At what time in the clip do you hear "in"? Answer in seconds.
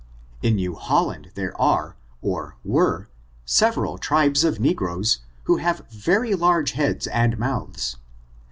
0.41-0.55